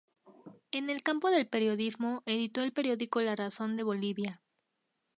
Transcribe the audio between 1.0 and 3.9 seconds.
campo del periodismo editó el periódico La Razón de